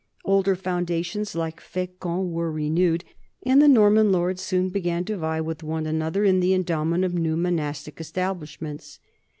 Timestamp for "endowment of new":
6.55-7.37